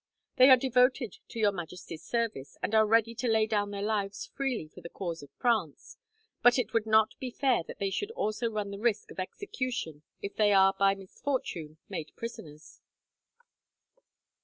They 0.37 0.49
are 0.49 0.57
devoted 0.57 1.17
to 1.27 1.37
Your 1.37 1.51
Majesty's 1.51 2.03
service, 2.03 2.57
and 2.63 2.73
are 2.73 2.87
ready 2.87 3.13
to 3.13 3.27
lay 3.27 3.45
down 3.45 3.69
their 3.69 3.83
lives 3.83 4.25
freely 4.35 4.67
for 4.67 4.81
the 4.81 4.89
cause 4.89 5.21
of 5.21 5.29
France; 5.37 5.97
but 6.41 6.57
it 6.57 6.73
would 6.73 6.87
not 6.87 7.11
be 7.19 7.29
fair 7.29 7.61
that 7.67 7.77
they 7.77 7.91
should 7.91 8.09
also 8.09 8.49
run 8.49 8.71
the 8.71 8.79
risk 8.79 9.11
of 9.11 9.19
execution, 9.19 10.01
if 10.19 10.35
they 10.35 10.53
are 10.53 10.73
by 10.79 10.95
misfortune 10.95 11.77
made 11.87 12.13
prisoners." 12.15 12.81